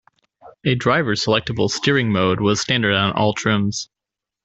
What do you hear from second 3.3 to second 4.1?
trims.